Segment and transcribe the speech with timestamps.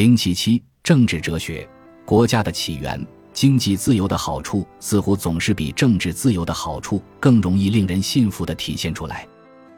[0.00, 1.68] 零七七政治哲学，
[2.06, 9.28] 国家的起源，经济自由的好处似乎总是比政治自由的好处更容易令人信服的体现出来。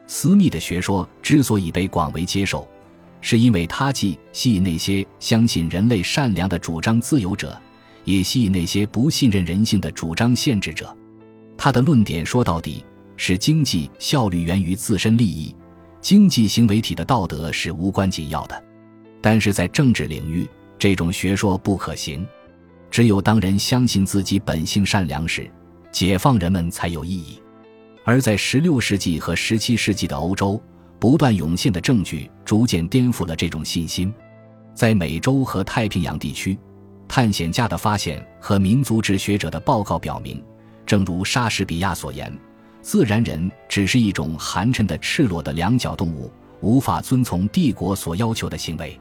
[0.06, 2.68] 私密的学说之所以被广为接受，
[3.20, 7.60] 是因为它既吸引那些相信人类善良的主张自由者，
[8.04, 10.96] 也吸引那些不信任人性的主张限制者。
[11.58, 12.84] 他的论点说到底
[13.16, 15.52] 是经济效率源于自身利益，
[16.00, 18.62] 经济行为体的道德是无关紧要的。
[19.22, 20.46] 但是在政治领域，
[20.78, 22.26] 这种学说不可行。
[22.90, 25.50] 只有当人相信自己本性善良时，
[25.90, 27.40] 解放人们才有意义。
[28.04, 30.60] 而在16世纪和17世纪的欧洲，
[30.98, 34.12] 不断涌现的证据逐渐颠覆了这种信心。
[34.74, 36.58] 在美洲和太平洋地区，
[37.06, 40.42] 探险家的发现和民族志学者的报告表明，
[40.84, 42.36] 正如莎士比亚所言，
[42.80, 48.98] 自然人只是一种寒碜的、赤裸的两脚动物，无法遵从帝国所要求的行为。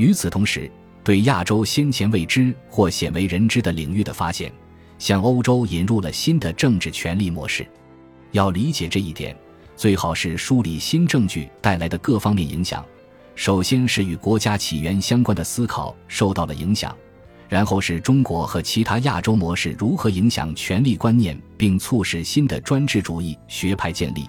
[0.00, 0.72] 与此同时，
[1.04, 4.50] 对亚洲先前未知或鲜为人知的领域的发现，
[4.98, 7.66] 向欧洲引入了新的政治权力模式。
[8.32, 9.36] 要理解这一点，
[9.76, 12.82] 最好是梳理新证据带来的各方面影响。
[13.34, 16.96] 首先是与国家起源相关的思考受到了影响，
[17.46, 24.26] 然后是中国和其他亚洲模式如何影响权力观念，并促使新的专制主义学派建立。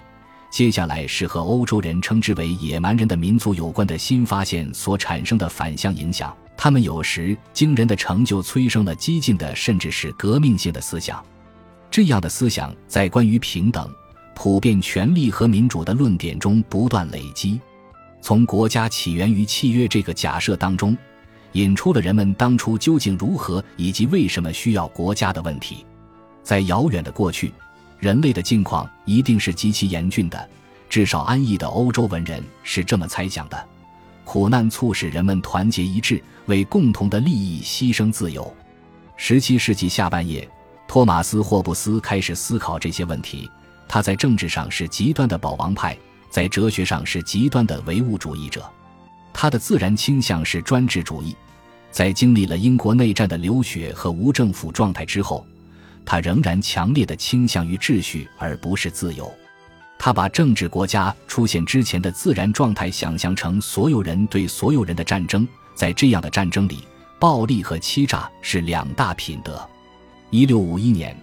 [0.52, 11.24] 接下来是和欧洲人称之为野蛮人的民族有关的新发现所产生的反向影响，他们有时惊人的成就催生了激进的甚至是革命性的思想。
[11.90, 13.90] 这样的思想在关于平等、
[14.34, 17.58] 普遍权利和民主的论点中不断累积，
[18.20, 20.94] 从国家起源于契约这个假设当中，
[21.52, 25.86] 引出了人们当初究竟如何以及为什么需要国家的问题。
[26.42, 27.50] 在遥远的过去。
[28.02, 30.50] 人类的境况一定是极其严峻的，
[30.90, 33.68] 至少安逸的欧洲文人是这么猜想的。
[34.24, 38.52] 苦难促使人们团结一致，为共同的利益牺牲自由。
[39.16, 40.50] 十七世纪下半叶，
[40.88, 43.48] 托马斯·霍布斯开始思考这些问题。
[43.86, 45.96] 他在政治上是极端的保王派，
[46.28, 48.68] 在哲学上是极端的唯物主义者。
[49.32, 51.36] 他的自然倾向是专制主义。
[51.92, 55.46] 在经历了英国内战的流血和无政府状态之后。
[56.04, 59.32] 他仍然强烈的倾向于秩序而不是自由，
[59.98, 66.84] 他把政治国家出现之前的自然状态想象成所有人对所有人的战争，在这样的战争里，
[67.18, 69.64] 暴力和欺诈是两大品德。
[70.30, 71.16] 一六五一年，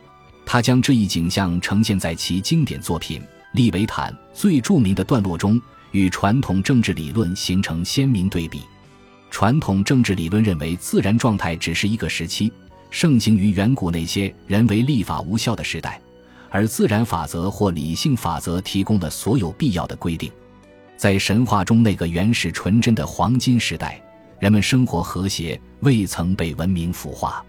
[0.46, 3.22] 他将这一景象呈现在其经典作品
[3.54, 5.62] 《利维坦》最著名的段落中，
[5.92, 8.62] 与传统政治理论形成鲜明对比。
[9.32, 12.52] 传统政治理论认为，自然状态只是一个时期。
[12.90, 16.02] 盛行于远古那些人为立法无效的时代，
[16.50, 20.32] 而自然法则或理性法则提供了所有必要的规定。
[20.98, 24.02] 在神话中那个原始纯真的黄金时代，
[24.40, 27.46] 人们生活和谐，未曾被文明腐化。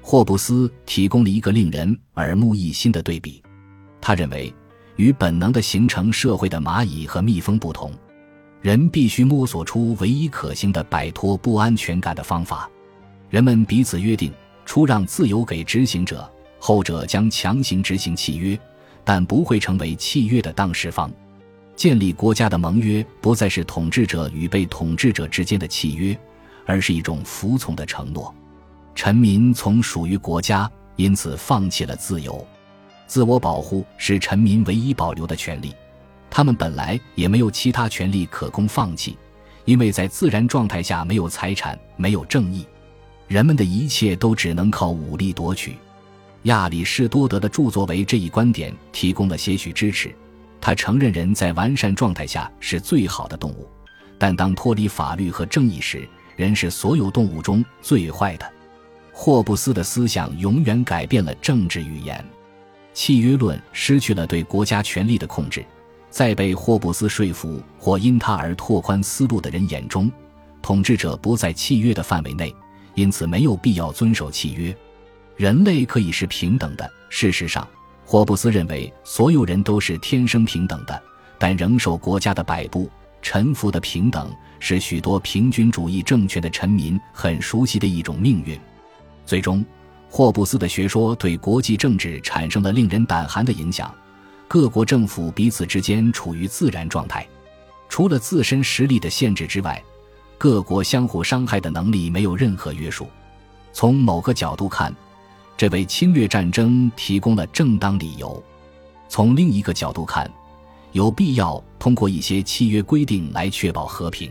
[0.00, 3.42] 霍布斯提供了一个令人耳目一新的对比。
[4.00, 4.54] 他认为，
[4.94, 7.92] 与本能的形成社会的蚂蚁和蜜蜂不同，
[8.62, 12.70] 人必须摸索出唯一可行的摆脱不安全感的方法。
[13.28, 14.32] 人们彼此约定。
[14.66, 18.58] 出让自由给执行者，后者将强行执行契约，
[19.04, 21.10] 但不会成为契约的当事方。
[21.74, 26.18] 建立国家的盟约不再是统治者与被统治者之间的契约，
[26.66, 28.34] 而是一种服从的承诺。
[28.94, 32.44] 臣民从属于国家，因此放弃了自由。
[33.06, 35.74] 自我保护是臣民唯一保留的权利，
[36.28, 39.16] 他们本来也没有其他权利可供放弃，
[39.64, 42.66] 因为在自然状态下没有财产，没有正义。
[43.28, 45.76] 人们的一切都只能靠武力夺取。
[46.42, 50.14] 亚里士多德的著作为这一观点提供了些许支持。
[50.60, 53.68] 他承认人在完善状态下是最好的动物，
[54.18, 58.52] 但当脱离法律和正义时，人是所有动物中最坏的。
[59.12, 62.24] 霍布斯的思想永远改变了政治语言。
[62.94, 65.64] 契约论失去了对国家权力的控制。
[66.08, 70.10] 在被霍布斯说服或因他而拓宽思路的人眼中，
[70.62, 72.54] 统治者不在契约的范围内。
[72.96, 74.76] 因此，没有必要遵守契约。
[75.36, 76.90] 人类可以是平等的。
[77.10, 77.68] 事实上，
[78.04, 81.02] 霍布斯认为所有人都是天生平等的，
[81.38, 88.58] 但仍受国家的摆布、臣服的平等，是许多平均主义政权的臣民很熟悉的一种命运。
[89.26, 89.62] 最终，
[90.08, 93.94] 霍布斯的学说对国际政治产生了令人胆寒的影响。
[94.48, 97.26] 各国政府彼此之间处于自然状态，
[97.90, 99.82] 除了自身实力的限制之外。
[100.38, 103.08] 各国相互伤害的能力没有任何约束。
[103.72, 104.94] 从某个角度看，
[105.56, 108.42] 这为侵略战争提供了正当理由；
[109.08, 110.30] 从另一个角度看，
[110.92, 114.30] 有必要通过一些契约规定来确保和平。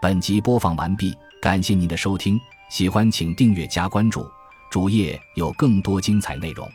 [0.00, 2.38] 本集播放完毕，感谢您的收听，
[2.70, 4.26] 喜欢请订阅加关注，
[4.70, 6.68] 主页有更多精彩内容。